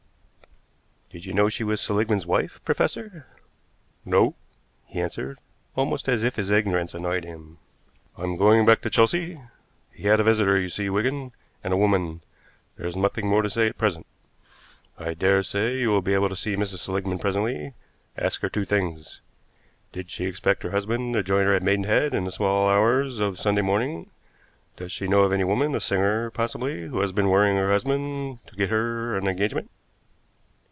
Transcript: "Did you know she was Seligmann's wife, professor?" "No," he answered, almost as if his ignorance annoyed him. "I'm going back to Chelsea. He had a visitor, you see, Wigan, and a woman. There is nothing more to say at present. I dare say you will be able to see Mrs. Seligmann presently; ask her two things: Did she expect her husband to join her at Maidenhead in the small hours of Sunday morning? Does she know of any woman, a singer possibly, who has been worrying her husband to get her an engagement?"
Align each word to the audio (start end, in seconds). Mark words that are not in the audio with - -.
"Did 1.13 1.25
you 1.25 1.33
know 1.33 1.49
she 1.49 1.65
was 1.65 1.81
Seligmann's 1.81 2.25
wife, 2.25 2.61
professor?" 2.63 3.25
"No," 4.05 4.33
he 4.85 5.01
answered, 5.01 5.39
almost 5.75 6.07
as 6.07 6.23
if 6.23 6.37
his 6.37 6.49
ignorance 6.49 6.93
annoyed 6.93 7.25
him. 7.25 7.57
"I'm 8.17 8.37
going 8.37 8.65
back 8.65 8.79
to 8.83 8.89
Chelsea. 8.89 9.37
He 9.91 10.07
had 10.07 10.21
a 10.21 10.23
visitor, 10.23 10.57
you 10.57 10.69
see, 10.69 10.89
Wigan, 10.89 11.33
and 11.65 11.73
a 11.73 11.77
woman. 11.77 12.21
There 12.77 12.87
is 12.87 12.95
nothing 12.95 13.27
more 13.27 13.41
to 13.41 13.49
say 13.49 13.67
at 13.67 13.77
present. 13.77 14.05
I 14.97 15.13
dare 15.13 15.43
say 15.43 15.79
you 15.79 15.89
will 15.89 16.01
be 16.01 16.13
able 16.13 16.29
to 16.29 16.35
see 16.37 16.55
Mrs. 16.55 16.77
Seligmann 16.79 17.19
presently; 17.19 17.73
ask 18.17 18.41
her 18.41 18.49
two 18.49 18.63
things: 18.63 19.19
Did 19.91 20.09
she 20.09 20.23
expect 20.27 20.63
her 20.63 20.71
husband 20.71 21.13
to 21.15 21.23
join 21.23 21.45
her 21.45 21.53
at 21.53 21.61
Maidenhead 21.61 22.13
in 22.13 22.23
the 22.23 22.31
small 22.31 22.69
hours 22.69 23.19
of 23.19 23.37
Sunday 23.37 23.61
morning? 23.61 24.09
Does 24.77 24.93
she 24.93 25.07
know 25.09 25.23
of 25.25 25.33
any 25.33 25.43
woman, 25.43 25.75
a 25.75 25.81
singer 25.81 26.31
possibly, 26.31 26.83
who 26.87 27.01
has 27.01 27.11
been 27.11 27.27
worrying 27.27 27.57
her 27.57 27.69
husband 27.69 28.39
to 28.47 28.55
get 28.55 28.69
her 28.69 29.17
an 29.17 29.27
engagement?" 29.27 29.69